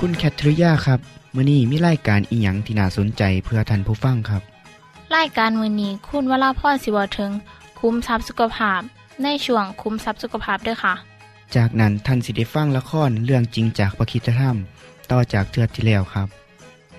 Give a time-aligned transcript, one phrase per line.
[0.00, 1.00] คุณแคทริยาครับ
[1.34, 4.42] มื้อนี้มีรายการอีหยังที่น่าสนใจเพื่อท่านผู้ฟังครับ
[5.16, 7.30] รายการมือนี้คุณวราพรสิวถึง
[7.80, 8.80] คุ้มทรัพย์สุขภาพ
[9.22, 10.94] ในช่วงคุ้มทรัพย์สุขภาพด้วยค่ะ
[11.56, 14.56] จากนั้นท่านสิได้ฟังละครเรื่องจริงจากประคีตธรรม
[15.10, 16.28] ต่อจากเทือกที่แล้วครับ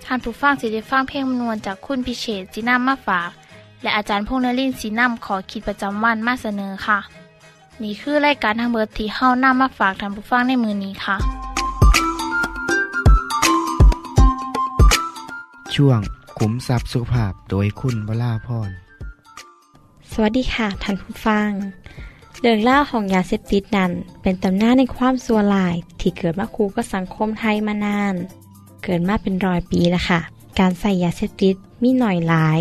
[0.06, 3.30] ท่านผู้ฟังสิได้ฟังเพลงมนวนจากคุณพิเชษจีนัมมาฝาก
[3.82, 7.00] และอาจารย์พงษ์นรินทร์สีนัมขอขีดประจำวันมาเสนอค่ะ
[7.84, 11.18] นี่คือรายการทางเบอร์ที่เฮานํมาฝากท่านผู้ฟังในมือนี้ค่ะ
[15.78, 16.00] ช่วง
[16.38, 18.70] ขุมทรัพย์สุขภาพโดยคุณวราพร
[20.12, 21.50] สวัสดีค่ะท่านผู้ฟัง
[22.42, 28.16] เรื่องเล่าของยาเสพติดนั้นเป็นตำนานในความสัวลาย ที่เกิดมาคูกับสังคมไทยมานาน
[28.84, 30.20] เกิดมาเป็นร้อยปีแล้วค่ะ
[30.60, 32.60] การใช้ยาเสพติดมีหน่อยหลายอ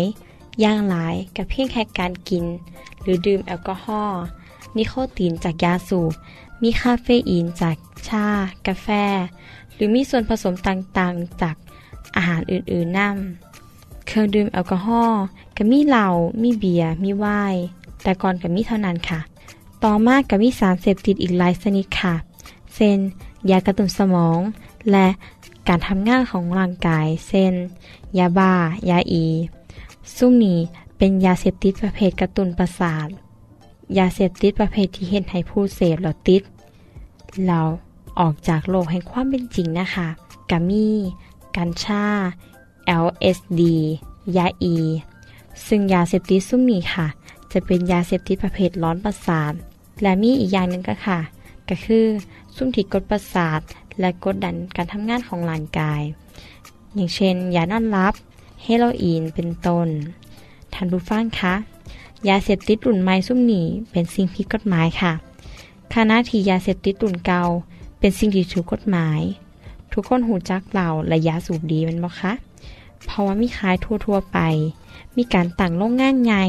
[0.63, 2.45] ย่างหลายแบบเพียงแค่การกิน
[3.01, 4.21] หรือดื่มแอลกอฮอล์
[4.77, 6.11] นิโคตินจากยาสูบ
[6.63, 8.25] มีคาเฟอีนจากชา
[8.67, 8.87] กาแฟ
[9.73, 11.55] หรือมีส่วนผสมต่างๆ จาก
[12.17, 13.17] อาหารอื่นๆน้ำ
[14.05, 15.23] เครื่องดื่มแอลกอฮอล์
[15.57, 16.07] ก็มีเหล้า
[16.41, 17.63] มีเบียร์มีไวน์
[18.03, 19.19] แต่ก่อนก็มีเท่านั้นค่ะ
[19.83, 22.13] ต่อมาก็มีสารเสพติดอีกหลายชนิดค่ะ
[22.75, 22.97] เช่น
[23.49, 24.39] ยากระตุ้นสมอง
[24.91, 25.07] และ
[25.67, 27.53] การทำงานของร่างกายเช่น
[28.17, 28.53] ยาบ้า
[28.89, 29.25] ยาอี
[30.15, 30.59] ซุ่มนี้
[30.97, 33.07] เป็นยาเสพติดประเภทกระตุ้นประสาท
[33.97, 36.41] ยาเสพติดประเภทที่เห็นให้ผู้เสพแล้วติด
[37.45, 37.59] เรา
[38.19, 40.07] ออกจากโลกแห่งความเป็นจริงนะคะ
[40.51, 40.87] กามี
[41.57, 42.05] กัญชา
[43.05, 43.61] LSD
[44.37, 44.75] ยาอี
[45.67, 47.07] ซึ่งยาเสพติดซุ่มนี้ค่ะ
[47.51, 49.53] จะเป็นยาเสพติดประเภทร้อนประสาท
[50.01, 51.19] และมีอีกอย่างหนึ่งก็ค่ะ
[51.69, 52.05] ก็คือ
[52.55, 53.59] ซุ่มที่กดประสาท
[53.99, 56.01] และกดดันการทำงานของร่างกาย
[56.95, 58.13] อย่างเช่น ยานอนหลับ
[58.63, 59.87] เฮโรอีน เป็นต้น
[60.73, 61.55] ท่านผู้ฟังคะ
[62.29, 65.13] ยาเสพติดรุ่นใหม่ซุ่มนี้เป็นสิ่งผิดกฎหมายค่ะ
[65.93, 67.41] ขณะที่ยาเสพติดรุ่นเก่า
[67.99, 69.21] เป็นสิ่งที่ถูกกฎหมาย
[69.99, 72.33] ทุกคนหูจักเหล่าและยาสูบดีมันบ่คะ
[73.05, 73.75] เพราะว่ามีขาย
[74.05, 74.39] ทั่วๆไป
[75.17, 76.45] มีการตั้งโรงงานใหญ่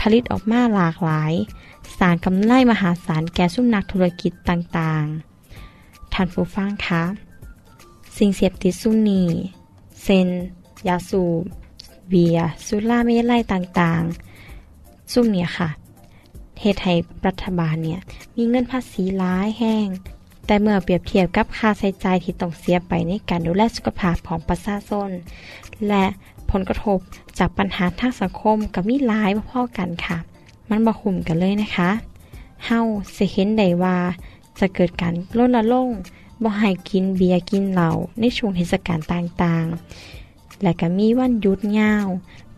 [0.00, 1.32] ผลิตออกมาหลากหลาย
[1.98, 7.04] สร้างกำไรมหาศาลแก่ซุ้มนักธุรกิจต่างๆท่านผู้ฟังคะ
[8.16, 9.22] สิ่งเสพติดซุ่มนี
[10.02, 10.28] เซน
[10.88, 11.42] ยาสูบ
[12.08, 15.68] เบียสุราเมลัยต่างๆ ซุ่มเนี่ยค่ะ
[16.60, 16.94] เหตุให้
[17.26, 18.00] รัฐบาลเนี่ย
[18.36, 19.88] มีเงินภาษีร้ายแห้ง
[20.46, 25.10] แต่เมื่อเปรียบเทียบกับค่าใช้จ่ายที่ต้องเสียไปในการดูแลสุขภาพของประชาชน
[25.88, 26.04] และ
[26.50, 26.98] ผลกระทบ
[27.38, 30.18] จากปัญหาทางสังคมกับมีหลายพ่อๆกันค่ะ
[30.68, 31.90] มันบ่คุ้มกันเลยนะคะ
[32.66, 32.80] เฮา
[33.16, 33.96] สิเห็นได้ว่า
[34.58, 35.90] จะเกิดการลดละลง
[36.42, 37.90] บ่ให้กินเบียร์กินเหล้า
[38.20, 42.06] ในช่วงเทศกาลต่างๆ และก็มีวันหยุดยาว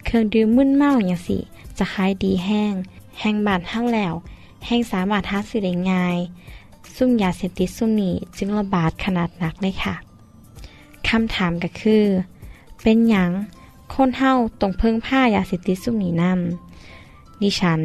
[0.04, 1.38] เครื่องดื่มมึนเมาอย่างสิ
[1.78, 2.74] จะขายดีแห้ง
[3.18, 4.14] แห้งบานเท่าแล้ว
[4.66, 6.18] แห้งสามารถหาซื้อได้ง่าย
[6.98, 9.94] ซุ่มยาเสพติดซุ่มนี้จึงระบาดขนาดหนักเลยค่ะ
[11.08, 12.04] คำถามก็คือ
[12.82, 13.30] เป็นหยัง
[13.94, 17.80] คนเฮาต้องเพิ่งผ้ายาเสพติดซุ่มนี้นำดิฉัน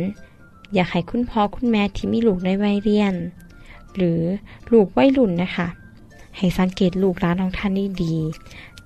[0.73, 3.15] อยากให้คุณพ่อคุณแม่ที่มีลูกในวัยเรียน
[3.95, 4.21] หรือ
[4.71, 5.67] ลูกวัยรุ่นนะคะ
[6.37, 8.15] ให้สังเกตลูกร้านของท่านด้ดี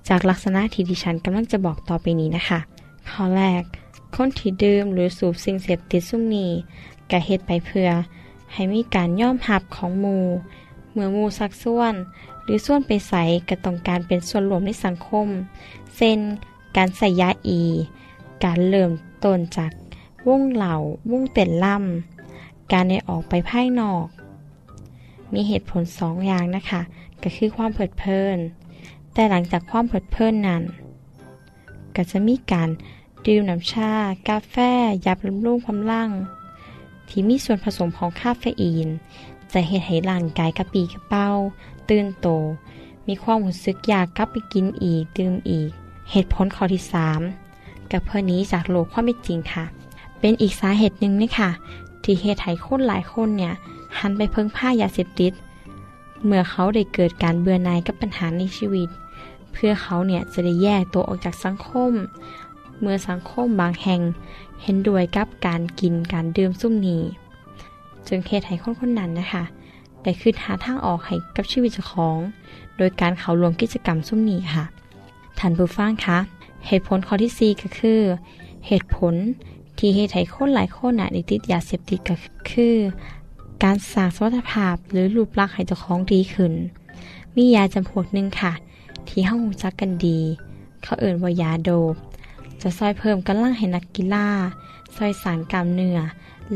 [0.08, 2.60] จากลักษณะที่ดิฉันกำลังจะบอกต่อไปนี้นะคะ
[3.10, 3.62] ข้อแรก
[4.14, 6.50] คนที่ดื่มหรือสูบสิ่งเสพติดซุ่มนี้
[7.10, 7.88] กะเหตุไปเพื่อ
[8.52, 10.18] ให้มีการย่อมหับของมู
[10.92, 11.94] เมื่อมูสักส่วน
[12.44, 15.26] หรือส่วนไปใส่ก็ต้องการเป็นส่วนรวมในสังคม
[15.96, 16.18] เช่น
[16.76, 17.62] การใส่ยาอี
[18.44, 18.90] การเริ่ม
[19.24, 19.72] ต้นจาก
[20.28, 20.74] วงเหล่า
[21.10, 24.06] วงเต้นล่ำ การได้ออกไปภายนอก
[25.32, 26.80] มีเหตุผลสองอย่างนะคะ
[27.22, 28.38] ก็คือความเพลิดเพลิน
[29.12, 30.62] แต่หลังจากความเพลิดเพลินนั้น
[31.96, 32.68] ก็จะมีการ
[33.26, 33.92] ดื่มน้ำชา
[34.28, 34.56] กาแฟ
[35.06, 36.10] ยาบำรุงความร่าง
[37.08, 38.88] ที่มีส่วนผสมของคาเฟอีน
[39.52, 41.28] จะเห็ดให้ร่างกายกระปีกระเป้า
[41.88, 42.28] ตื่นโต
[43.06, 45.70] มีความรู้สึกอยากกลับไปกินอีก ดื่มอีก
[46.10, 46.82] เหตุผลข้อที่
[47.36, 49.64] 3 กับเพื่อนี้จากโลกความเป็นจริงค่ะ
[50.20, 51.50] เป็นอีกสาเหตุหนึ่งนี่ค่ะ
[52.02, 53.52] ที่เหตุให้คนหลายคนเนี่ย
[53.98, 55.32] หันไปเพิ่งผ้ายาเสพติด
[56.24, 58.88] เมื่อเขาได้เกิดการเบื่อหน่ายกับปัญหาในชีวิต
[59.52, 61.92] เพื่อเขาเนี่ยจะได้แยกตัวออกจากสังคม
[62.80, 64.00] เมื่อสังคมบางแห่ง
[64.62, 67.02] เห็นด้วยกับการกินการดื่มซุ่มนี้
[68.08, 69.44] จึงเหตุให้คนคนนั้นนะคะ
[70.02, 72.18] ได้คืนหาทางออกให้กับชีวิตเจ้าของ
[72.76, 74.64] โดยการเขารวมกิจกรรมซุ่มนี้ค่ะ
[75.38, 76.18] ท่านผู้ฟังคะ
[76.66, 78.00] เหตุผลข้อที่ 4 ก็คือ
[78.66, 79.14] เหตุผล
[79.78, 82.14] ที่เหตุให้คนหลายคนน่ะได้ติดยาเสพติดก็
[82.50, 82.76] คือ
[83.64, 86.52] การสร้างสมรรถภาพหรือรูปลักษณ์ให้เจ้าของดีขึ้น
[87.36, 88.52] มียาจำพวกหนึ่งค่ะ
[89.08, 90.18] ที่ห้องจักกันดี
[90.82, 91.94] เขาเอ่นว่ายาโดบ
[92.62, 94.26] จะซอยเพิ่มกำลังให้นักกีฬา
[94.96, 95.98] ซอยสารกล้ามเนื้อ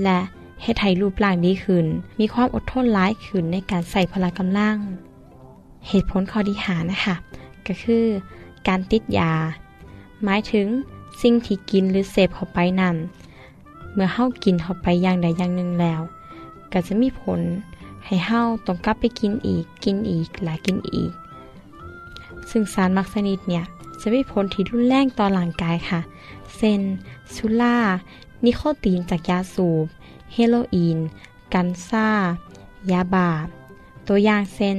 [0.03, 0.19] และ
[0.63, 1.87] เฮ็ดให้รูปร่างดีขึ้น
[2.21, 4.79] มีความอดทนร้ายขึ้นในการใส่พละกำลัง
[5.89, 7.15] เหตุผลข้อที่หานะคะ
[7.67, 8.05] ก็คือ
[8.69, 9.33] การติดยา
[10.25, 10.67] หมายถึง
[11.21, 12.97] สิ่งที่กินหรือเสพเข้าไปนั้น
[13.93, 16.01] เมื่อเฮากินเข้าไปอย่างใดอย่างหนึ่งแล้ว
[16.73, 17.41] ก็จะมีผล
[18.07, 21.13] ให้เฮาต้องกลับไปกินอีก กินอีกและกินอีก
[22.51, 23.65] ซึ่งสารมักสนิดเนี่ย
[24.03, 26.01] จะมีผลที่รุนแรงต่อร่างกายค่ะ
[26.57, 26.83] เซน
[27.35, 27.77] ซูล่า
[28.45, 29.87] นิโคตีนจากยาสูบ
[30.33, 30.99] เฮโรอีน
[31.55, 32.09] กันซ่า
[32.91, 33.31] ยาบา
[34.09, 34.79] ตัวอย่างเซน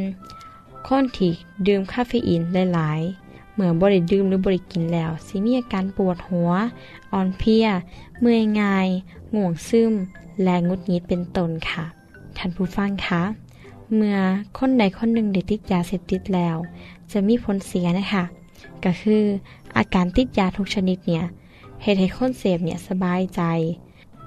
[0.87, 1.33] คนที่
[1.67, 2.41] ดื่มคาเฟอีน
[2.73, 6.51] หลายๆเมื่อบริดื่มหรือบริกินแล้วสิมีอาการปวดหัว
[7.13, 7.67] อ่อนเพลีย
[8.19, 8.87] เมื่อยง่าย
[9.35, 9.93] ง่วงซึม
[10.43, 11.83] และงุดงิดเป็นต้นค่ะ
[12.37, 13.21] ท่านผู้ฟังคะ
[13.95, 14.17] เมื่อ
[14.57, 16.57] คนใดคนหนึ่งได้ติดยาเสพติดแล้ว
[17.11, 18.23] จะมีผลเสียนะคะ
[18.85, 19.24] ก็คือ
[19.77, 21.25] อาการติดยาทุกชนิดเนี่ย
[21.81, 23.41] เหตุให้คนเสพเนี่ยสบายใจ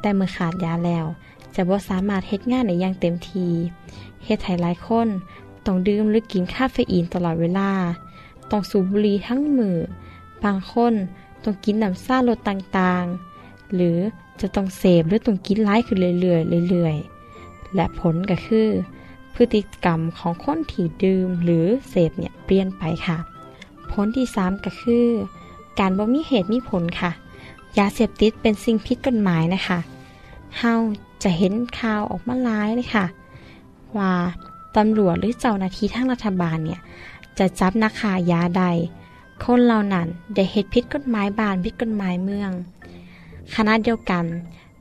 [0.01, 1.07] แต่เมื่อขาดยาแล้ว
[1.55, 3.47] จะบ่สามารถเฮ็ดงานได้อย่างเต็มที
[4.25, 5.09] เฮ็ดให้หลายคน
[5.67, 7.71] ต้องดื่มหรือกินคาเฟอีนตลอดเวลา
[8.51, 9.77] ต้องสูบบุหรี่ทั้งมือ
[10.45, 10.95] บางคน
[11.45, 13.99] ต้องกินน้ำซ่ารสต่างๆ หรือ
[14.41, 18.69] จะต้องเสพหรือต้องกินไล่ขึ้นเรื่อยๆเรื่อยๆ และผลก็คือ
[19.35, 23.36] พฤติกรรมของคนที่ดื่มหรือเสพเนี่ยเปลี่ยนไปค่ะ
[23.93, 25.07] ผลที่3ก็คือ
[25.79, 27.11] การบ่มีเหตุมีผลค่ะ
[27.79, 29.79] ยาเสพติดเป็นสิ่งผิดกฎหมายนะคะ
[30.59, 30.75] เฮา
[31.23, 33.07] จะเห็นข่าวออกมาหลายเลยค่ะ
[33.99, 34.13] ว่า
[34.77, 36.81] ตำรวจหรือเจ้าหน้าที่ทางรัฐบาลเนี่ย
[37.39, 38.65] จะจับนักขายยาใด
[39.45, 42.51] คนเหล่านั้นได้เหตุผิดกฎหมายบ้านผิดกฎหมายเมือง
[43.55, 44.25] คณะเดียวกัน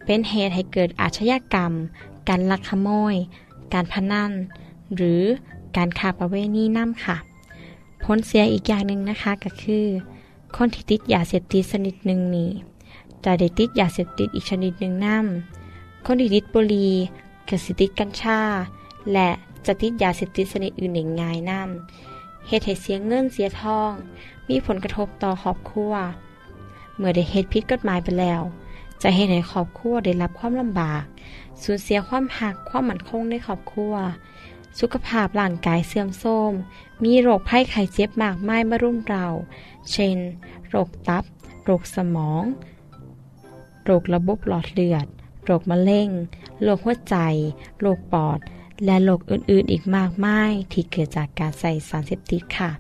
[0.06, 1.72] เป็นเหตุให้เกิดอาชญากรรม
[2.30, 3.16] การลักขโมย
[3.74, 4.32] การพนัน
[4.96, 5.22] หรือ
[5.78, 7.18] การค้าประเวณีน้ำค่ะ
[8.06, 9.86] ผลเสียอีกอย่างหนึ่งนะคะก็คือ
[10.56, 12.52] คนที่ติดยาเสพติดชนิดหนึ่งนี้
[13.24, 16.92] จะได้ติดยาเสพติดอีกชนิดหนึ่งน้ำคนที่ติดบุหรี่
[17.50, 18.40] ก็สิติดกัญชา
[19.14, 19.30] และ
[19.66, 23.92] จะติดยาเสพติดชนิดอื่นอย่างง่ายน้ำเหตุให้เสียเงินเสียทอง
[24.50, 25.94] มีผลกระทบต่อครอบครัว
[26.98, 28.42] เมื่อได้เหตุผิดกฎหมายไปแล้ว
[29.02, 31.04] จะเห็นให้ครอบครัวได้รับความลำบาก
[31.64, 33.94] สูญเสียความหักความมั่นคงในครอบครัว
[34.80, 36.52] สุขภาพร่างกายเสื่อมโทรม
[37.04, 39.26] มีโรคภัยไข้เจ็บมากมายมารุมเรา
[39.92, 40.18] เช่น
[40.70, 41.24] โรคตับ
[41.64, 42.44] โรคสมอง
[43.84, 45.08] โรคระบบหลอดเลือด
[45.46, 46.10] โรคมะเร็ง
[46.64, 47.16] โรคหัวใจ
[47.82, 48.40] โรคปอด
[48.86, 52.72] และโรคอื่นๆอีกมากมายที่เกิดจากการใส่สารเสพติดค่ะ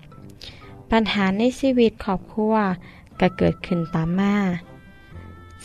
[0.91, 2.55] ปัญหาในชีวิตครอบครัว
[3.19, 4.36] ก็เกิดขึ้นตามมา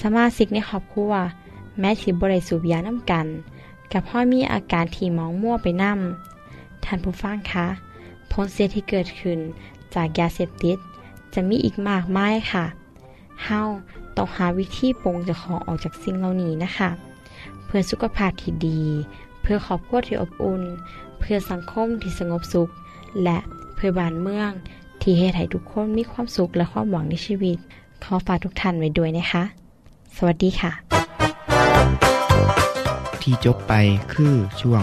[0.00, 1.12] สมาชิกในครอบครัว
[1.78, 3.26] แม้ที่บริสูบยาน้ำกัน
[3.92, 5.98] กับพ่อมีอาการที่มองมั่วไปนั่ม
[6.84, 7.66] ท่านผู้ฟังคะ
[8.32, 9.38] ผลเสียที่เกิดขึ้น
[9.94, 10.78] จากยาเสพติด
[11.34, 12.64] จะมีอีกมากมายค่ะ
[13.44, 13.60] เฮา
[14.16, 16.90] ต้องหาวิธีปรงจะของออกจากสิ่งเหล่านี้นะคะ
[17.66, 18.82] เพื่อสุขภาพที่ดี
[19.42, 20.62] เพื่อครอบครัวที่อบอุ่น
[21.18, 22.68] เพื่อสังคมที่สงบสุข
[23.22, 23.38] และ
[23.74, 24.52] เพื่อบ้านเมือง
[25.00, 27.58] ที่เฮ็ดให้ทุกคนมีความสุขและความหวังในชีวิต
[28.04, 29.42] ขอฝากทุกท่านไว้ด้วยนะคะ
[30.16, 30.72] สวัสดีค่ะ
[33.22, 33.72] ที่จบไป
[34.12, 34.82] คือช่วง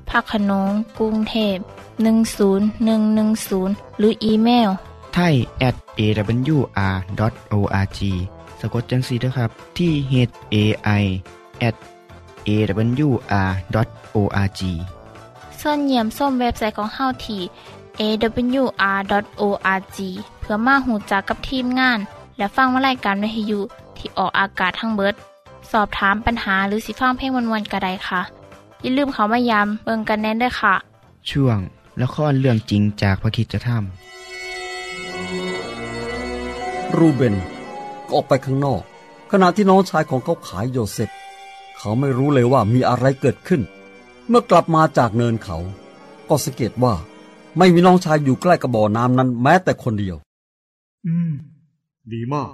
[0.11, 1.57] พักขนงกรุงเทพ
[2.37, 4.69] 10110 หรืออีเมล
[5.13, 5.33] ไทย
[5.67, 7.99] at awr.org
[8.59, 10.13] สะกดจังสีนะครับ ที่ h
[10.53, 10.55] a
[11.01, 11.03] i
[11.67, 11.75] at
[12.47, 14.61] awr.org
[15.61, 17.41] ส่วนเยี่ยมส้มเว็บไซต์ของเฮาที่
[17.99, 19.97] awr.org
[20.39, 21.99] เพื่อมาหูจักกับทีมงาน
[22.37, 23.59] และฟังวารายการวิทยุ
[23.97, 25.15] ที่ออกอากาศทั้งเบิด
[25.71, 28.21] สอบถามปัญหาหรือสิฟังเพลงวนๆกระไดค่ะ
[28.81, 30.75] อย่าลืมเขามายามเบิงกันแน่นด้วยค่ะ
[31.29, 31.59] ช่วง
[32.01, 33.83] ละครเรื่องจริงจากพระคริสตธรรม
[36.97, 37.35] รูเบน
[38.05, 38.81] ก็ออกไปข้างนอก
[39.31, 41.09] ขณะที่น้องชายของเขาขายโยเซฟ
[41.77, 43.61] เขาไม่รู้เลยว่ามีอะไรเกิดขึ้น
[44.27, 45.57] เมื่อกลับมาจากเนินเขา
[46.29, 46.93] ก็สังเกตว่า
[47.57, 50.17] ไม่มีน้องชายอยู่ใกล้กับบ่อน้ำนั้นแม้แต่คนเดียว
[51.05, 51.31] อืม
[52.13, 52.49] ดีมาก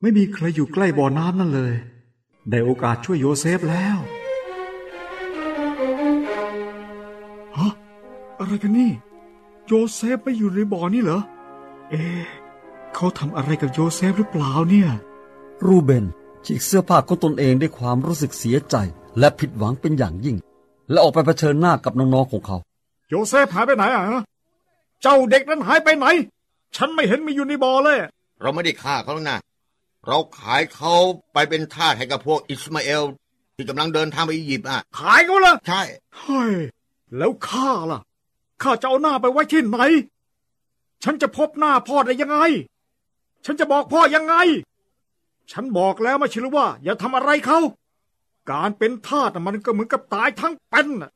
[0.00, 1.74] ไม่มีใครอยู่ใกล้บ่อน้ำนั่นเลย
[2.50, 3.98] ได้โอกาสช่วยโยเซฟแล้ว
[8.46, 8.90] อะไรกันนี่
[9.66, 11.20] โยเซฟไม่อยู่ในบ่อนี่เหรอ
[11.90, 12.24] เอ๊ะ
[12.94, 14.90] เขาทำอะไรกับโยเซฟหรือเปล่าเนี่ย
[15.66, 16.04] รูเบน
[16.44, 18.76] ฉีกเสื้อผ้าของตนเองด้วยความรู้สึกเสียใจ
[19.18, 20.36] และผิดหวังเป็นอย่างยิ่ง
[20.90, 22.56] และออกไปเผชิญหน้ากับน้องๆของเขา
[23.08, 24.22] โยเซฟหายไปไหนอะฮะ
[25.02, 26.06] เจ้าเด็กนั้นหายไปไหน
[26.76, 27.98] ฉันไม่เห็นมีอยู่ในบ่อเลย
[28.40, 29.38] เราไม่ได้ฆ่าเขาหรอกนะ
[30.06, 30.94] เราขายเขา
[31.32, 33.02] ไปเป็นทาสให้กับพวกอิสมาเอล
[33.56, 35.82] ที่กำลังเดินทางไปอียิปต์อะ ขายเขาละใช่
[36.18, 36.52] เฮ้ย
[37.16, 38.00] แล้วข้าล่ะ
[38.62, 39.78] ข้าจะเอาหน้าไปไว้ที่ไหน
[41.04, 42.38] ฉันจะพบหน้าพ่อได้ยังไง
[43.44, 44.34] ฉันจะบอกพ่อยังไง
[45.52, 47.60] ฉันบอกแล้วไม่ใช่หรือว่า อย่าทำอะไรเขา
[48.50, 51.10] การเป็นทาสน่ะมันก็เหมือนกับตายทั้งเป็นน่ะ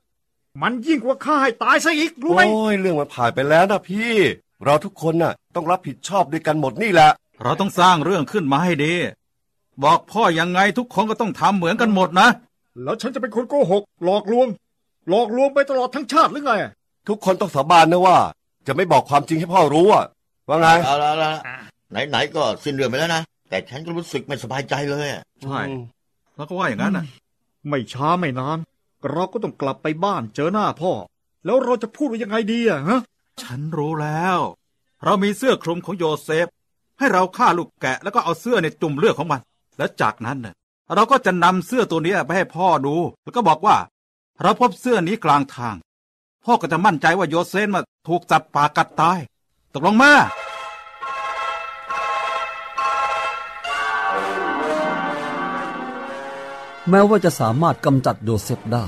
[0.63, 4.13] มันยิ่งกว่าฆ่าให้ตายซะอีกรู้ไหม โอ้ยเรื่องมันผ่านไปแล้วนะพี่
[4.65, 7.11] เราทุกคนน่ะ ต้องรับผิดชอบด้วยกันหมดนี่แหละ
[7.43, 8.93] เราต้องสร้างเรื่องขึ้นมาให้ดี
[9.85, 12.29] บอกพ่อยังไงทุกคนก็ต้องทำเหมือนกันหมดนะ
[12.83, 14.49] แล้วฉันจะเป็นคนโกหก หลอกลวง
[15.09, 16.53] หลอกลวงไปตลอดทั้งชาติหรือไง
[17.09, 18.19] ทุกคนต้องสาบานนะว่า
[18.67, 20.05] จะไม่บอกความจริงให้พ่อรู้อะ
[20.49, 21.33] ว่าไงเอาละเอาละ
[22.09, 25.61] ไหนๆก็สิ้นเรื่องไปแล้วนะ แต่ฉันก็รู้สึกไม่สบายใจเลยอะใช่
[26.37, 27.05] แล้วก็ว่าอย่างนั้นน่ะ
[27.69, 28.59] ไม่ช้าไม่นาน
[29.11, 30.93] เราก็ต้องกลับไปบ้านเจอหน้าพ่อ
[31.45, 33.01] แล้วเราจะพูดว่ายังไงดีอะฮะ
[33.43, 34.39] ฉันรู้แล้ว
[35.05, 36.47] เรามีเสื้อคลุมของโยเซฟ
[36.99, 39.41] ให้เราฆ่าลูกแกะแล้วก็เอาเสื้อในจุ่มเลือดของมัน
[39.79, 40.55] แล้วจากนั้นน่ะ
[40.95, 43.77] เราก็จะนำเสื้อตัวเนี้ยไปให้พ่อดู แล้วก็บอกว่า
[44.43, 45.77] เราพบเสื้อนี้กลางทาง
[46.45, 49.19] พ่อก็จะมั่นใจว่าโยเซฟมาถูกจับปากกัดตาย
[49.73, 50.13] ตกลงมา
[56.89, 58.87] แม้ว่าจะสามารถกำจัดโยเซฟได้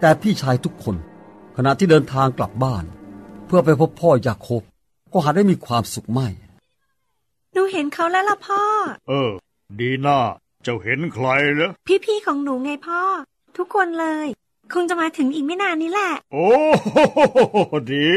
[0.00, 0.96] แต่พี่ชายทุกคน
[1.56, 2.84] ขณะที่เดินทางกลับบ้าน
[3.46, 4.62] เพื่อไปพบพ่อยาโคบ
[5.12, 6.28] ก็หาได้มีความสุขไม่
[7.52, 8.62] หนูเห็นเขาแล้วล่ะพ่อ
[9.08, 9.30] เออ
[9.78, 10.18] ดีน่า
[10.62, 11.70] เจ้าเห็นใครเหรอ
[12.04, 13.00] พี่ๆของหนูไงพ่อ
[13.56, 14.26] ทุกคนเลย
[14.74, 16.50] คงจะมาถึงอีกไม่นานนี้แหละ โอ้
[16.82, 16.96] โห
[17.92, 18.10] ดี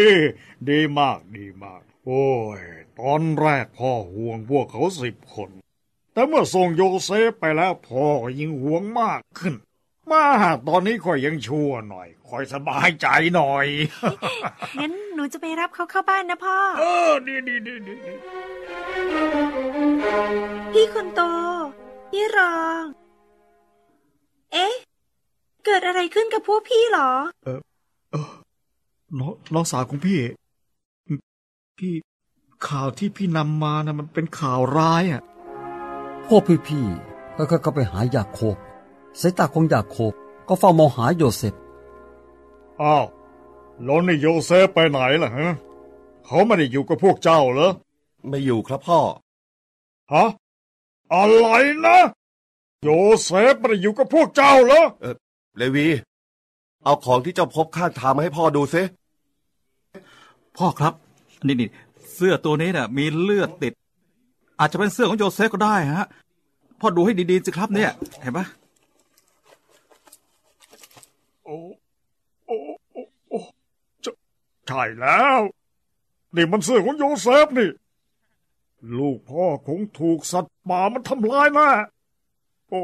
[0.70, 2.62] ดีมากดีมาก โอ้ย
[3.00, 5.50] ตอนแรกพ่อห่วงพวกเขาสิบคน
[6.14, 9.54] แต่เมื่อส่งโยเซฟไปแล้วพ่อก็ยิ่งห่วงมากขึ้น
[10.12, 10.26] มา
[10.68, 13.68] ตอนนี้ค่อยยังชั่วหน่อยค่อยสบายใจหน่อย
[14.80, 18.14] งั้นหนูจะไปรับเขาเข้าบ้านนะพ่อ เออ ดีดีดีดีดี
[20.74, 21.22] พี่คนโต
[22.12, 22.84] พี่รอง
[24.54, 24.74] เอ๊ะ
[25.68, 27.12] เกิดอะไรขึ้นกับพวกพี่เหรอ
[29.20, 30.20] น้องน้องสาวของพี่
[31.78, 31.94] พี่
[32.68, 35.22] ข่าวที่พี่นำมานะมันเป็นข่าวร้ายอะ
[36.28, 38.56] พวกพี่ๆค่อยๆเข้าไปหายาโคบ
[39.20, 40.14] สายตาของยาโคบ
[40.48, 41.54] ก็เฝ้ามองหาโยเซฟ
[42.82, 43.06] อ้าว
[43.84, 45.48] แล้วนี่โยเซฟไปไหนล่ะฮะ
[46.26, 47.72] เขาไม่ได้อยู่กับพวกเจ้าเหรอ
[48.28, 49.00] ไม่อยู่ครับพ่อ
[50.14, 50.26] ฮะ
[51.14, 51.48] อะไร
[51.86, 51.98] นะ
[52.84, 52.90] โย
[53.24, 54.84] เซฟไม่ได้อยู่กับพวกเจ้าเหรอ
[55.58, 55.88] เลวี
[56.84, 58.82] เอาของที่เจ้าพบข้างทางมาให้พ่อดูซิ
[60.58, 60.94] พ่อครับ
[61.48, 61.70] นี่นี่
[62.14, 63.74] เสื้อตัวนี้น่ะ มีเลือดติด
[64.60, 66.08] อาจจะเป็นเสื้อของโยเซฟก็ได้ฮะ
[66.80, 68.46] พ่อดูให้ดีๆสิครับเนี่ย เห็นปะ
[71.46, 71.58] โอ้
[72.46, 72.58] โอ้
[72.92, 73.40] โอ้โอ้
[74.04, 74.12] จะ
[74.68, 75.40] ใช่แล้ว
[76.36, 77.70] นี่มันเสื้อของโยเซฟนี่
[78.98, 81.70] ลูกพ่อคงถูกสัตว์ป่ามันทำลายแน่
[82.70, 82.82] โอ้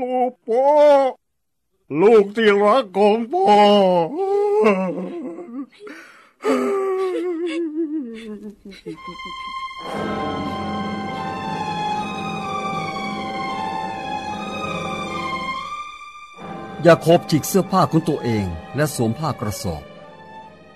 [0.00, 0.64] ลูกพ่อ
[2.00, 3.52] ลูกที่รักของพ่อ
[16.86, 19.82] ยาโคบฉีกเสื้อผ้าของตัวเองและสวมผ้ากระสอบ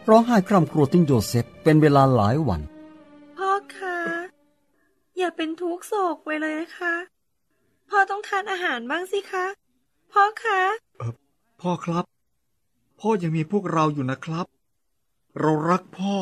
[0.09, 2.61] ร้องไห้คร่ำครวญถึงโยเซฟเป็นเวลาหลายวัน
[3.37, 3.99] พ่อคะ
[5.19, 6.95] อย่าเป็นทุกข์โศกไปเลยนะคะ
[7.89, 9.47] พ่อต้องทานอาหารบ้างสิคะ
[10.13, 10.61] พ่อคะ
[11.61, 12.05] พ่อครับ
[13.01, 14.47] พ่อยังมีพวกเราอยู่นะครับ
[15.41, 16.17] เรารักพ่อ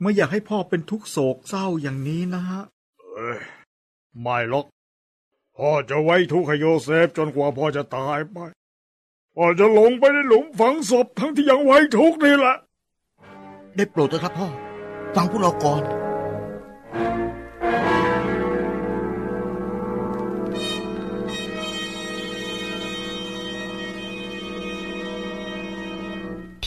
[0.00, 2.62] ไม่อยากให้พ่อเป็นทุกข์โศกเศร้าอย่างนี้นะฮะ
[3.00, 3.40] เอ้ย
[4.20, 4.66] ไม่หรอก
[5.56, 8.38] พ่อจะไว้ทุกข์ให้โยเซฟจนกว่าพ่อจะตายไป
[9.34, 12.56] พ่อจะลงไปในหลุมฝังศพทั้งที่ยังไว้ทุกข์นี่แหละ
[13.76, 14.48] ได้โปรดเถอะครับพ่อ
[15.14, 15.82] ฟังพวกเราก่อน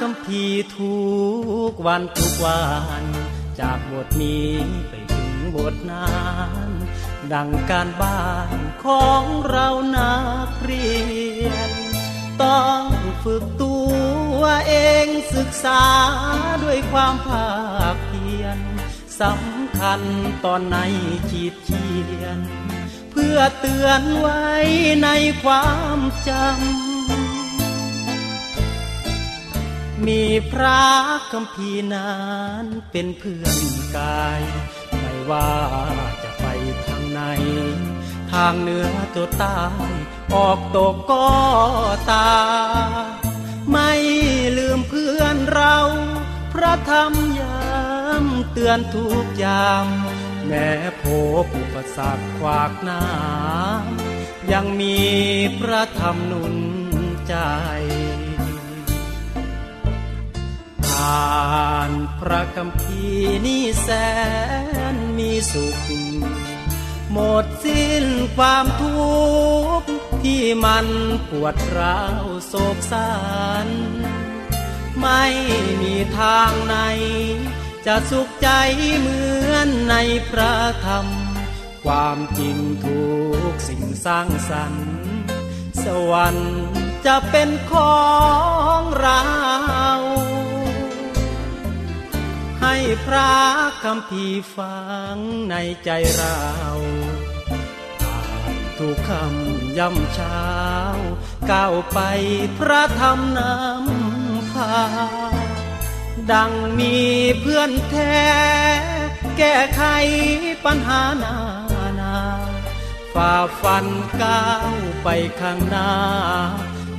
[0.00, 0.44] คัมภี
[0.78, 0.98] ทุ
[1.70, 2.62] กวันทุกวั
[3.02, 3.04] น
[3.60, 4.52] จากบทนี้
[4.88, 6.12] ไปถึงบทนั้
[6.68, 6.70] น
[7.32, 10.16] ดังการบ้านของเรานั
[10.48, 10.90] กเรี
[11.46, 11.70] ยน
[12.42, 12.82] ต้อง
[13.24, 13.76] ฝึกตั
[14.38, 15.84] วเองศึกษา
[16.64, 17.50] ด้วยความภา
[17.94, 18.58] คเพียร
[19.20, 20.00] สำคัญ
[20.44, 20.76] ตอนใน
[21.30, 21.90] ขีดเขี
[22.20, 22.40] ยน
[23.10, 24.44] เพื่อเตือนไว้
[25.04, 25.08] ใน
[25.42, 26.89] ความจำ
[30.06, 30.84] มีพระ
[31.32, 32.18] คัมภีร์นั้
[32.62, 33.58] นเป็นเพื่อน
[33.96, 34.40] กาย
[35.00, 35.52] ไม่ว่า
[36.22, 36.46] จะไป
[36.86, 37.20] ทางไหน
[38.32, 39.60] ทางเหนือตัวใต้
[40.34, 41.28] ออกตกก็
[42.10, 42.32] ตา
[43.70, 43.92] ไม่
[44.58, 45.76] ลืมเพื่อนเรา
[46.52, 47.62] พระธรรมยา
[48.22, 49.86] มเตือนทุกยาม
[50.46, 50.70] แม้
[51.02, 51.04] พ
[51.42, 53.04] บอุปสรรคขวากหน้า
[54.52, 54.96] ยังมี
[55.60, 56.54] พระธรรมนุน
[57.28, 57.34] ใจ
[61.00, 63.04] อ่านพระคัมภี
[63.46, 63.88] นี่แส
[64.94, 65.78] นมีสุข
[67.12, 68.04] หมดสิ้น
[68.36, 69.10] ความทุ
[69.80, 69.88] กข์
[70.22, 70.86] ที่มัน
[71.30, 73.12] ปวดร้าวโศกสา
[73.66, 73.68] ร
[75.00, 75.24] ไม่
[75.80, 76.76] มีทางไหน
[77.86, 78.48] จะสุขใจ
[78.98, 79.94] เหมือนใน
[80.30, 80.54] พระ
[80.86, 81.06] ธรรม
[81.84, 83.04] ความจริงทุ
[83.50, 84.88] กสิ่งสร้างสรรค์
[85.84, 86.52] สวรรค์
[87.06, 88.00] จะเป็นขอ
[88.78, 89.22] งเรา
[92.62, 93.32] ให้พระ
[93.84, 94.78] คำพีฟั
[95.14, 95.16] ง
[95.50, 96.40] ในใจเรา
[98.02, 98.20] อ่า
[98.52, 100.48] นทุกคำย่ำเช้า
[101.50, 101.98] ก้าวไป
[102.58, 104.74] พระธรรมนำพา
[106.32, 106.96] ดังมี
[107.40, 108.24] เพื่อนแท้
[109.38, 109.82] แก้ไข
[110.64, 111.36] ปัญหานา
[112.00, 112.16] นา
[113.14, 113.86] ฝ่าฟัน
[114.22, 115.08] ก้าวไป
[115.40, 115.92] ข้างหน้า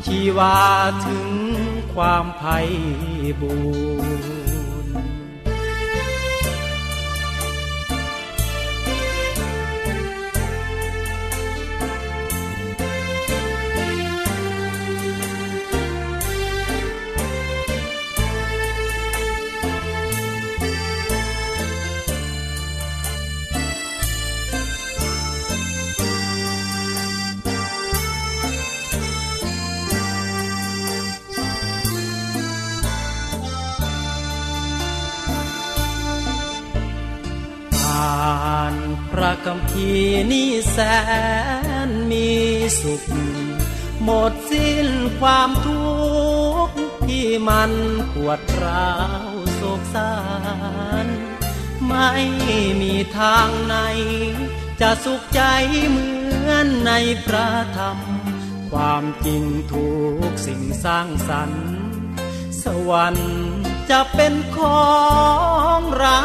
[0.06, 0.60] ชีวา
[1.08, 1.30] ถึง
[1.94, 2.58] ความไพ่
[3.42, 3.54] บู
[4.30, 4.31] ร
[39.82, 40.78] ระคัมภีร์นี่แส
[41.88, 42.30] นมี
[42.82, 43.04] สุข
[44.04, 44.88] หมดสิ้น
[45.20, 45.90] ความทุ
[46.66, 46.76] กข์
[47.08, 47.72] ที่มัน
[48.14, 48.94] ปวดร้า
[49.32, 50.14] วโศกสา
[51.06, 51.08] ร
[51.88, 52.12] ไม่
[52.82, 53.76] มีทางไหน
[54.82, 55.42] จะสุขใจ
[55.90, 56.10] เหมื
[56.48, 56.92] อนใน
[57.26, 57.98] พระธรรม
[58.72, 59.90] ความจริงทุ
[60.28, 61.66] กสิ่งสร้างสรรค์
[62.64, 63.32] สวรรค์
[63.90, 64.86] จะเป็นขอ
[65.78, 66.20] งเรา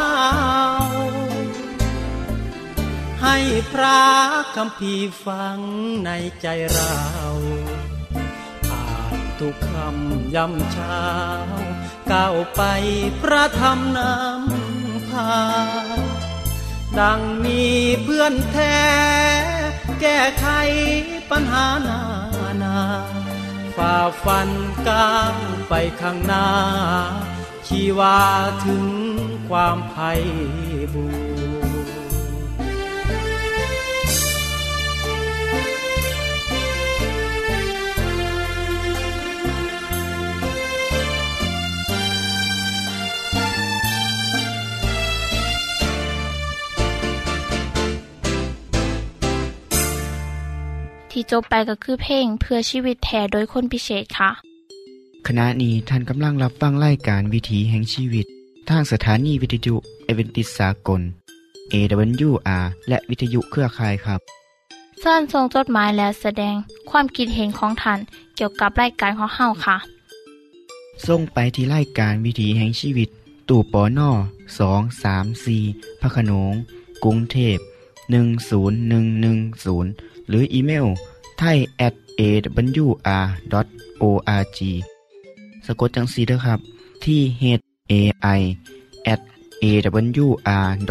[3.22, 3.36] ให้
[3.72, 4.02] พระ
[4.56, 4.94] คำพี
[5.26, 5.58] ฟัง
[6.04, 6.10] ใน
[6.42, 6.96] ใจเรา
[8.70, 8.84] อ่า
[9.16, 11.06] นทุกคำยำเช้า
[12.12, 12.62] ก้าวไป
[13.22, 15.32] พระธรรมนำพา
[16.98, 17.62] ดังมี
[18.02, 18.80] เพื่อนแท้
[20.00, 20.46] แก้ไข
[21.30, 22.00] ปัญหานา
[22.62, 22.78] นา
[23.76, 24.48] ฝ่าฟัน
[24.88, 25.36] ก้าว
[25.68, 26.48] ไปข้างหน้า
[27.66, 28.18] ชีวา
[28.66, 28.86] ถึง
[29.48, 30.12] ความไพ่
[30.94, 31.06] บู
[31.55, 31.55] ร
[51.18, 54.30] ที่จบไปก็คือเพลงเพื่อชีวิตแทโดยคนพิเศษค่ะ
[55.26, 58.26] ขณะนี้ท่านกำลังรับฟังรายการวิถีแห่งชีวิต
[58.70, 59.74] ทางสถานีวิทยุ
[60.04, 61.00] เอเวนติสากล
[61.72, 64.20] AWR และวิทยุเครือข่ายครับ
[65.00, 66.54] เส้นทรงจดหมายและแสดง
[66.90, 67.98] ความคิดเห็นของท่าน
[68.36, 69.76] เกี่ยวกับรายการของเฮาค่ะ
[71.06, 73.08] ส่งไปที่ไล่การวิถีแห่งชีวิต
[73.48, 74.10] ตู่ปอน่อ
[74.58, 75.58] สองสามสี
[76.00, 76.52] พระขนง
[77.04, 77.56] กรุงเทพ
[78.10, 80.86] 10110 หรืออีเมล
[81.38, 83.48] ไทย at awr.org
[85.66, 86.60] สะกดจังสีด้วยครับ
[87.04, 87.42] ที่ h
[87.90, 87.92] a
[88.38, 88.40] i
[89.12, 89.20] at
[89.62, 90.82] awr.org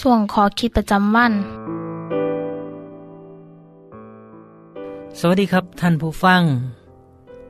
[0.00, 1.32] ส่วนขอคิดประจำวัน
[5.18, 6.42] สวัสดีครับท่านผู้ฟัง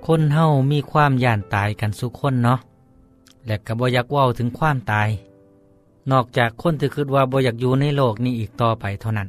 [0.07, 2.59] คนเฮามีความย่านตายกันสุคนเนาะ
[3.47, 5.09] และก็บ่อยากเว้าถึงความตาย
[6.11, 9.29] นอกจากคนที่คิดว่าบ่อยากอยู่ในโลกนี้อีกต่อไปเท่านั้น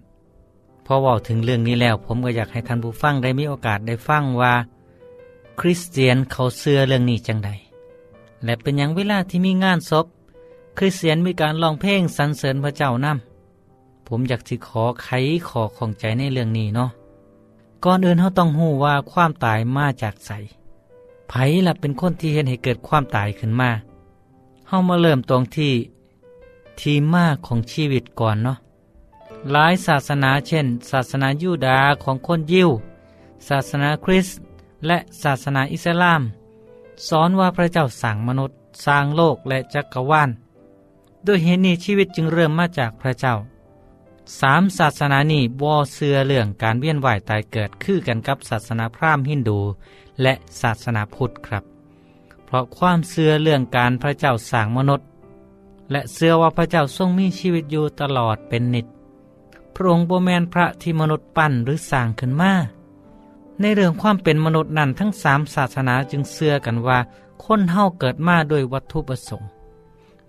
[0.86, 4.54] พอว้าถึงเรื่องนี้แล้วผมก็อยากให้ท่านผู้ฟังได้มีโอกาสได้ฟังว่า
[5.60, 7.50] คริสเตียนเขาเชื่อเรื่องนี้จังใด
[8.43, 10.06] และเป็นอย่างเวลาที่มีงานศพ
[10.78, 15.10] คริสเตียนมีการร้องเพลงสรรเสริญพระเจ้านำผมอยากสิขอไข
[15.48, 16.89] ขอของใจในเรื่องนี้เนาะ
[17.86, 20.32] ก่อนอื่นเขาต้องหู้ว่าความตายมาจากไส
[21.30, 21.34] ไผ
[21.67, 23.69] ล่ะเป็นคนที่เห็นให้เกิดความตายขึ้นมา
[24.67, 25.74] เฮามาเริ่มตรงที่
[26.80, 28.58] ที่มาของชีวิตก่อนเนาะ
[29.51, 32.69] หลายศาสนาเช่น ศาสนายูดาห์ของคนยิว
[33.47, 34.38] ศาสนาคริสต์
[34.88, 36.21] และศาสนาอิสลาม
[37.08, 40.29] สอนว่าพระเจ้าสั่งมนุษย์ สร้างโลกและจักรวาล
[41.25, 43.34] ด้วยเหตุนี้ชีวิตจึงเริ่มมาจากพระเจ้า
[44.39, 49.60] สามศาสนานี้บ่เสือเรื่องการเวียนว่ายตายเกิดคือกันกับศาสนาพราหมณ์ฮินดู
[50.21, 51.63] และศาสนาพุทธครับ
[52.45, 55.08] เพราะความเสือเรื่องการพระเจ้าสร้างมนุษย์
[55.91, 58.88] และเสือว่าพระเจ้าทรงมีชีวิตอยู่ตลอดเป็นนิจ
[59.75, 62.53] พระองค์บ่แมนพระที่มนุษย์ปั้นหรือสร้างขึ้นมา
[63.59, 66.99] ในเรื่องความเป็นมนุษย์นั้นทั้งสามศาสนาจึงเสื่อกันว่า
[67.43, 69.49] คนเฮาเกิดมาโดยวัตถุประสงค์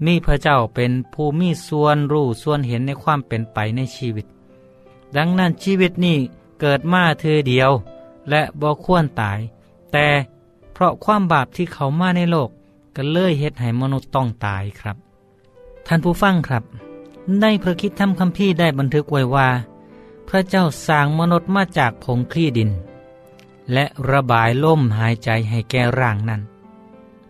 [0.04, 4.26] มีพระเจ้าเป็นผู้มีส่วนรู้ส่วนเห็นในความเป็นไปในชีวิต
[5.16, 6.16] ดังนั้นชีวิตนี้
[6.61, 7.70] เกิดมาเธอเดียว
[8.30, 9.38] และบ่ควรตาย
[9.92, 10.07] แต่
[10.72, 12.50] เพราะความบาปที่เขามาในโลก
[12.96, 14.96] ก็เลยเฮ็ดให้มนุษย์ต้องตายครับ
[15.87, 16.62] ท่านผู้ฟังครับ
[17.40, 19.48] ในพระคิดธรรมคัมภีร์ได้บันทึกไว้ว่า
[20.28, 22.70] พระเจ้าสร้างมนุษย์มาจากผงคลี่ดิน
[23.72, 26.40] และระบายลมหายใจให้แก่ร่างนั้น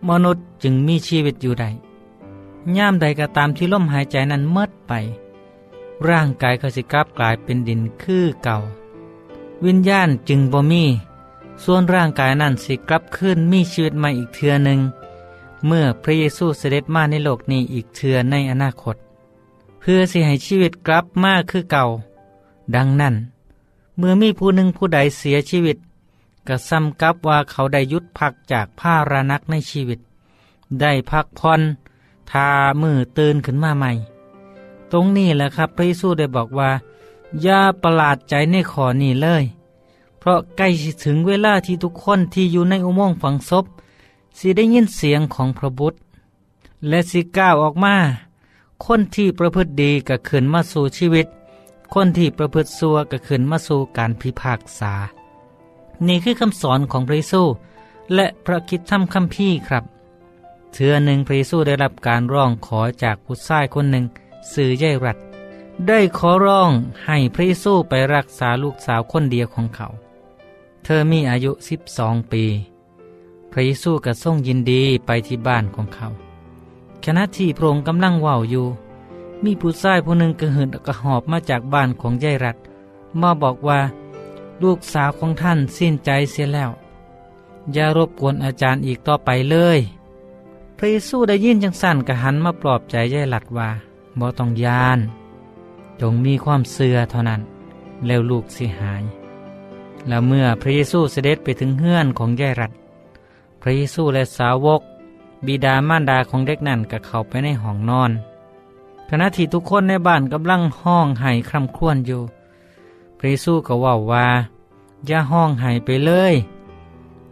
[0.09, 1.69] มนุษย์จึงมีชีวิตอยู่ได้
[2.77, 4.93] ย่ามใดก็ตามที่ลมหายใจนั้นเมดไป
[6.07, 8.57] ร่างกายก็สิกลับกลายเป็นดินคือเก่า
[9.65, 10.83] วิญญาณจึงบ่มี
[11.63, 14.79] ส่วนร่างกายนั้นสิกลับขึ้นมีชีวิตใหม่อีกเทือหนึ่ง
[15.65, 18.95] เมื่อพระเยซูเสด็จมาในโลกนี้อีกเทือในอนาคต
[19.87, 21.85] พื่อสิให้ชีวิตกลับมาคือเก่า
[22.75, 23.15] ดังนั้น
[23.97, 25.77] เมื่อมีผู้หนึ่งผู้ใดเสียชีวิต
[26.47, 29.99] ก็ซ้ำกับว่าเขาได้ยุดพักจากผ้ารานักในชีวิต
[30.81, 31.61] ได้พักผ่อน
[32.31, 32.47] ทา
[32.81, 33.91] มือตื่นขึ้นมาใหม่
[34.91, 36.69] ตรงนี้แหละครับพระเยซูได้บอกว่า
[37.41, 39.43] อย่าประหลาดใจในขอนี้เลย
[40.19, 40.67] เพราะใกล้
[41.03, 43.65] ถึงเวลาที่ทุกคนที่อยู่ในอุโมงค์ฝังศพ
[44.37, 45.97] สิได้ยินเสียงของพระบุตร
[46.87, 47.95] และสิก้าวออกมา
[48.83, 51.27] คนที่ประพฤติดีก็ขึ้นมาสู่ชีวิต
[51.93, 54.93] คนที่ประพฤติชั่วก็ขึ้นมาสู่การพิพากษา
[56.07, 57.43] นี่คือคำสอนของพระเยซู
[58.15, 59.83] และพระคิดธรรมคัมภีร์ครับ
[60.73, 64.05] เทือหนึ่งพระเยซูได้รับการร้องขอจากผู้ชายคนหนึ่ง
[64.53, 65.17] สื่อใหญ่รัฐ
[65.87, 66.71] ได้ขอร้อง
[67.05, 69.87] ให้พระเยซูไปรักษาลูกสาวคนเดียวของเขา
[70.83, 72.43] เธอมีอายุสิบสองปี
[73.51, 76.07] พระเยซูก็ทรงยินดีไปที่บ้านของเขา
[77.05, 78.65] ขณะที่พระองค์กำลังว่าวอยู่
[79.43, 82.57] มีผู้ชายผู้หนึ่งกระหืดกระหอบมาจากบ้านของยายรัฐ
[83.21, 83.79] มาบอกว่า
[84.63, 86.71] ลูกสาวของท่านสิ้นใจเสียแล้ว
[87.73, 89.79] อย่ารบกวนอาจารย์อีกต่อไปเลย
[90.77, 93.69] พระเยซูได้ยินจังสั่นกระหันมาปลอบใจยายรัฐว่า
[94.19, 94.99] บ่ต้องยาน
[96.01, 97.41] จงมีความเสื่อเท่านั้น
[98.05, 99.03] แล้วลูกสิหาย
[100.07, 102.71] แล้วเมื่อพระเยซูเสด็จไปถึงเฮือนของยายรัฐ
[103.61, 104.81] พระเยซูและสาวก
[105.47, 108.11] บิดามารดาของเด็กนั่นก็เข้าไปในห้องนอน
[109.09, 112.21] ขณะที่ทุกคนในบ้านกำลังห้องไห้คร่ำครวญอยู่
[113.17, 114.27] พระเยซูก็ว่าว่า
[115.05, 116.33] อย่าห้องไห้ไปเลย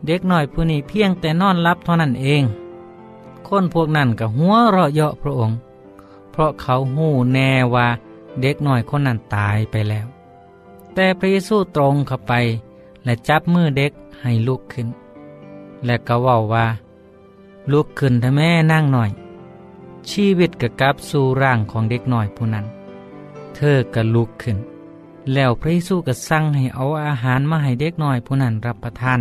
[0.06, 2.44] เด็กหน้อยผู้นี้เพียงแต่นอนรับเท่านั้นเอง
[3.48, 5.58] คนพวกนั้นก็หัวเราะเยาะพระองค์
[6.32, 7.88] เพราะเขาหู้แน่ว่า
[8.42, 10.08] เด็กหน้อยคนนั้นตายไปแล้ว
[10.94, 12.34] แต่พระเยซูตรงเข้าไป
[13.04, 14.88] และจับมือเด็กให้ลุกขึ้น
[15.86, 16.66] และก็ว่าว่า
[17.72, 19.12] ลุกขึ้นถ้าแม่นั่งหน่อย
[20.10, 22.66] ชีวิตก็กลับสู่ร่างของเด็กหน้อยผู้นั้น
[23.56, 24.58] เธอก็ลุกขึ้น
[25.34, 29.20] แล้วพระเยซูก็สั่งให้เอาอาหารมาให้เด็กหน้อยผู้นั้นรับประทาน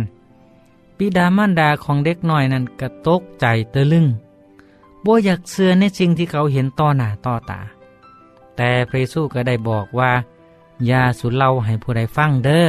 [0.97, 4.05] บิดามารดาของเด็กหน้อยนั้นก็ตกใจตะลึง
[5.05, 7.61] บ่อยากเชื่อในสิ่งที่เขาเห็นต่อหน้าต่อตา
[8.55, 10.11] แต่พระเยซูก็ได้บอกว่า
[10.87, 12.67] อย่าสุเล่าให้ผู้ใดฟังเด้อ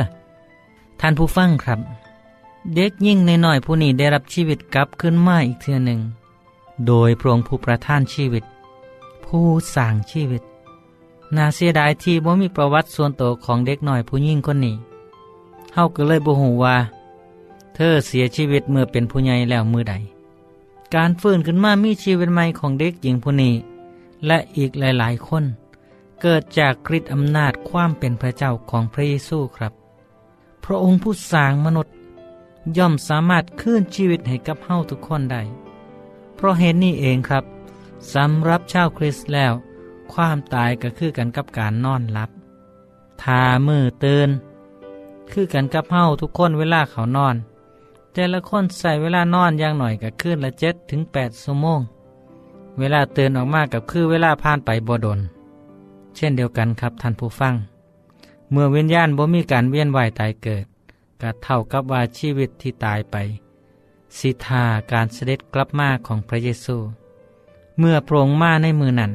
[1.00, 1.80] ท่านผู้ฟังครับ
[2.72, 6.00] เด็กยิ่งในหน่อยผู้นี้ได้รับชีวิตกลับขึ้นมาอีกเทือหนึ่ง
[6.86, 8.44] โดยพระองค์ผู้ประทานชีวิต
[9.24, 10.42] ผู้สร้างชีวิต
[11.36, 14.76] นาเสียดายที่บ่มีประวัติส่วนตัวของเด็กหน่อยผู้ยิ่งคนนี้
[15.74, 16.76] เฮาก็เลยบ่ฮู้ว่า
[17.74, 19.94] เธอเสียชีวิตเมื่อเป็นผู้ใหญ่แล้วมือใด
[20.94, 23.54] การฟื้นขึ้นมามีชีวิตใหม่ของเด็กหญิงผู้นี้
[24.26, 25.44] และอีกหลายๆ คน
[26.20, 29.72] เกิดจากฤทธิอำนาจความเป็นพระเจ้าของพระเยซูครับ
[30.64, 31.94] พระองค์ผู้สร้างมนุษย์
[32.76, 35.42] ย่อมสามารถคืนชีวิตให้กับเฮาทุกคนได้
[36.34, 37.44] เพราะเหตุนี้เองครับ
[38.14, 39.52] สำหรับชาวคริสต์แล้ว
[40.12, 42.30] ความตายก็คือกันกับการนอนหลับ
[43.22, 44.28] ทามือเตือน
[45.32, 47.36] คือกันกับเฮาทุกคนเวลาเขานอน
[48.12, 51.80] แต่ละคนใส่เวลานอนอย่างหน่อยก็คืนละเจ็ดถึงแปดชั่วโมง
[52.78, 55.20] เวลาเตือนออกมากับคือเวลาผ่านไปบ่ดน
[56.16, 57.54] เช่นเดียวกันครับท่านผู้ฟัง
[58.50, 60.64] เมื่อวิญญาณบ่มีการเวียนว่ายตายเกิด
[61.20, 63.16] ก็เท่ากับว่าชีวิตที่ตายไป
[64.18, 66.76] สิทาการเสด็จกลับมาของพระเยซู
[67.78, 69.12] เมื่อพระองค์มาในมือนั้น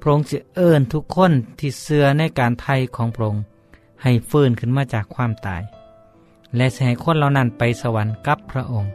[0.00, 3.42] พระองค์จะเอิ้นทุกคนที่เสื่อในการไทยของพระองค์
[4.02, 5.62] ให้ฟื้นขึ้นมาจากความตาย
[6.56, 8.90] และจะให้คนเหล่านั้นไปสวรรค์กับพระองค์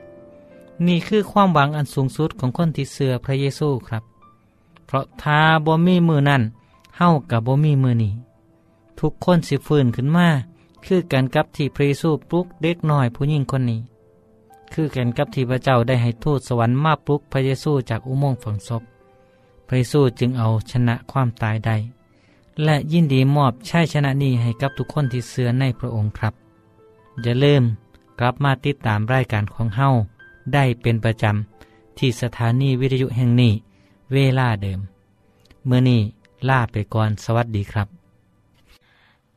[0.88, 4.04] นี่คือความหวังอันสูงสุดของคนที่เสื่อพระเยซูครับ
[4.86, 6.42] เพราะถ้าบ่มีมือนั้น
[6.98, 8.14] เฮากับบ่มีมือนี้
[9.00, 10.28] ทุกคนสิฟื้นขึ้นมา
[10.86, 13.82] คือกันกับที่พระเยซูปลุกเด็กน้อยผู้หญิงคนนี้
[14.74, 18.84] คือกันกับที่พระเจ้าได้ให้ทูตสวรรค์มาปลุกพระเยซูจากอุโมงค์ฝังศพ
[19.68, 21.76] พระเยซูจึงเอาชนะความตายได้
[22.64, 26.34] และยินดีมอบชัยชนะนี้ให้กับทุกคนที่เสื่อในพระองค์ครับ
[27.22, 27.64] อย่าลืม
[28.20, 29.88] กลับมาติดตามรายการของเฮา
[30.54, 33.54] ได้เป็นประจำ ที่สถานีวิทยุแห่งนี้
[34.14, 34.80] เวลาเดิม
[35.66, 36.02] เมื่อนี้
[36.50, 38.05] ลาไปก่อนสวัสดีครับ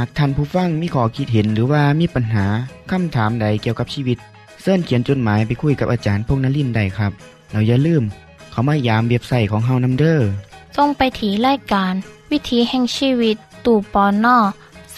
[0.00, 2.46] ากท่านผู้ฟังมีข้อคิดเห็นหรือว่ามีปัญหา
[2.90, 4.18] คำถามใดเกี่ยวกับชีวิต
[4.62, 7.12] เสินเขียนจดหมายไปคุยกับอาจารย์พงนลินได้ครับ
[7.50, 8.02] เราอย่าลืม
[8.50, 10.28] เขามายามเบียบใส่ของเฮานัมเดอร์
[10.76, 11.94] ส่งไปถีรายการ
[12.30, 14.38] วิถีแห่งชีวิต ตู่ปอนนอ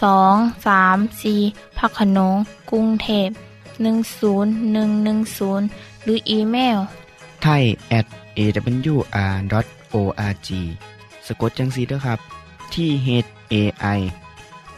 [0.03, 0.35] สอง
[0.67, 1.35] สามสี
[1.79, 2.37] พักขนง
[2.71, 3.29] กรุงเทพ
[3.87, 6.79] 10110 หรืออีเมล
[7.43, 7.63] ไทย
[7.99, 8.07] at
[8.39, 10.49] awr.org
[11.27, 12.19] สะกดจังสีด้วยครับ
[12.75, 13.09] ที่ h
[13.53, 13.55] a
[13.99, 14.01] i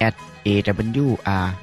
[0.06, 0.14] at
[0.46, 1.56] awr.org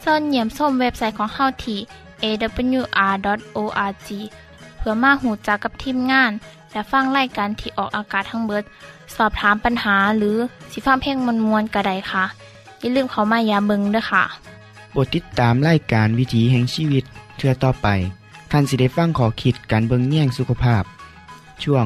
[0.00, 1.80] เสินเยี่ยมส้มเว็บไซต์ของเฮาที่
[2.24, 4.08] awr.org
[4.78, 6.32] เพื่อมาหูจักกับทีมงาน
[6.72, 8.64] และฟังไล่กันที่ออกอากาศทั้งเบิด
[9.16, 10.36] สอบถามปัญหาหรือ
[10.70, 12.24] สิฟ้าเพ่งมวลมวลกระไดค่ะ
[12.80, 14.24] อย่าลืมเขามายามเบิงด้วยค่ะ
[14.90, 17.04] โปรดติดตามไล่การวิถีแห่งชีวิต
[17.36, 17.88] เทือต่อไป
[18.50, 20.82] ท่านสิได้ฟังขอคิดการเบิงแย่งสุขภาพ
[21.62, 21.84] ช่วง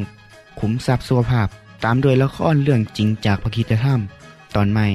[0.61, 1.49] ขุมทรัพย์สุขภาพ
[1.85, 4.18] ตามโดยละครเรื่องจริงจากพระคีตธรรมต
[4.61, 4.87] อนใหม่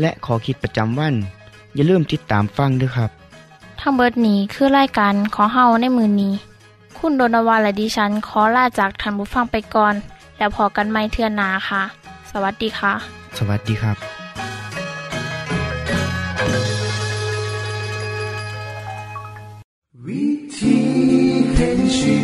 [0.00, 1.14] และขอคิดประจำวัน
[1.74, 3.10] อย่าลืมติดตามฟังด้วยครับ
[3.80, 6.34] ทั้งเบิดนี้คือรายการขอเฮาในมือนี้
[6.98, 9.94] คุณโดนวาและดิฉันขอลาจากท่านผู้ฟังไปก่อน
[10.38, 11.82] แล้วพอกันไม่เทื่อนนาค่ะ
[12.30, 12.92] สวัสดีค่ะ
[13.38, 13.96] สวัสดีครับ
[20.06, 20.24] วิ
[20.56, 20.76] ธี
[21.54, 22.20] แห่งชี